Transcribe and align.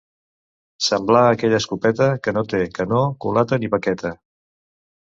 Semblar 0.85 1.21
aquella 1.33 1.59
escopeta, 1.65 2.09
que 2.25 2.35
no 2.39 2.45
té 2.55 2.65
canó, 2.81 3.07
culata 3.27 3.63
ni 3.63 3.73
baqueta. 3.77 4.15